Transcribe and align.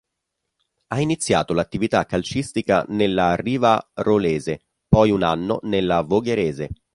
Ha 0.87 0.99
iniziato 0.99 1.53
l'attività 1.53 2.07
calcistica 2.07 2.83
nella 2.87 3.35
Rivarolese, 3.35 4.63
poi 4.87 5.11
un 5.11 5.21
anno 5.21 5.59
nella 5.61 6.01
Vogherese. 6.01 6.69